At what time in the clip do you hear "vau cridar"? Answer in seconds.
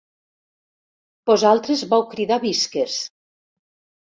1.93-2.41